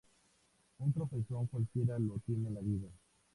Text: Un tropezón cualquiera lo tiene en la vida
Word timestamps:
Un 0.79 0.91
tropezón 0.93 1.45
cualquiera 1.45 1.99
lo 1.99 2.17
tiene 2.25 2.47
en 2.47 2.55
la 2.55 2.61
vida 2.61 2.87